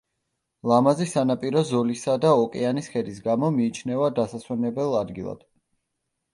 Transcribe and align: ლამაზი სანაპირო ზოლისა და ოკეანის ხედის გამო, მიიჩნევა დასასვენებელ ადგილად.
ლამაზი 0.69 1.05
სანაპირო 1.11 1.63
ზოლისა 1.73 2.15
და 2.25 2.33
ოკეანის 2.45 2.91
ხედის 2.95 3.21
გამო, 3.29 3.53
მიიჩნევა 3.61 4.11
დასასვენებელ 4.19 5.01
ადგილად. 5.05 5.49